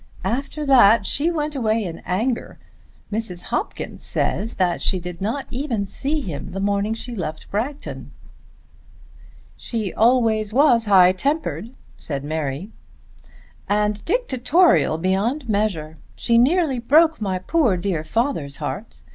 After 0.25 0.65
that 0.65 1.05
she 1.05 1.29
went 1.29 1.53
away 1.55 1.83
in 1.83 1.99
anger. 2.07 2.57
Mrs. 3.11 3.43
Hopkins 3.43 4.01
says 4.01 4.55
that 4.55 4.81
she 4.81 4.99
did 4.99 5.21
not 5.21 5.45
even 5.51 5.85
see 5.85 6.21
him 6.21 6.53
the 6.53 6.59
morning 6.59 6.95
she 6.95 7.13
left 7.15 7.51
Bragton." 7.51 8.09
"She 9.55 9.93
was 9.95 9.95
always 10.51 10.85
high 10.87 11.11
tempered," 11.11 11.75
said 11.97 12.23
Mary. 12.23 12.71
"And 13.69 14.03
dictatorial 14.03 14.97
beyond 14.97 15.47
measure. 15.47 15.99
She 16.15 16.39
nearly 16.39 16.79
broke 16.79 17.21
my 17.21 17.37
poor 17.37 17.77
dear 17.77 18.03
father's 18.03 18.57
heart. 18.57 19.03